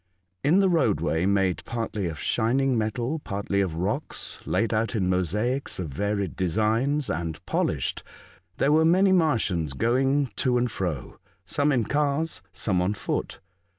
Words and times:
In 0.43 0.61
the 0.61 0.67
roadway, 0.67 1.27
made 1.27 1.63
partly 1.63 2.07
of 2.07 2.17
shining 2.17 2.75
metal, 2.75 3.19
partly 3.19 3.61
of 3.61 3.75
rocks 3.75 4.39
laid 4.47 4.73
out 4.73 4.95
in 4.95 5.07
mosaics 5.11 5.77
of 5.77 5.89
varied 5.89 6.35
designs, 6.35 7.07
and 7.07 7.39
polished, 7.45 8.01
there 8.57 8.71
were 8.71 8.83
many 8.83 9.11
Martians 9.11 9.73
going 9.73 10.31
to 10.37 10.57
and 10.57 10.71
fro, 10.71 11.19
some 11.45 11.71
in 11.71 11.83
cars, 11.83 12.41
some 12.51 12.81
on 12.81 12.95
foot. 12.95 13.41